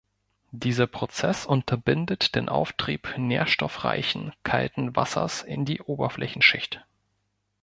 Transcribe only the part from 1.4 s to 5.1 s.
unterbindet den Auftrieb nährstoffreichen, kalten